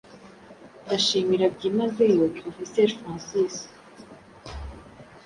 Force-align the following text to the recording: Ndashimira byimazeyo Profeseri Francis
Ndashimira 0.85 1.45
byimazeyo 1.55 2.23
Profeseri 2.37 2.93
Francis 2.99 3.55